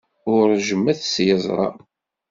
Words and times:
Ur 0.33 0.41
ṛejjmet 0.51 0.99
s 1.13 1.15
yeẓra. 1.25 1.67